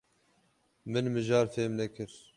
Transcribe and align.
Min 0.91 1.05
mijar 1.15 1.45
fêm 1.53 1.71
nekir. 1.77 2.11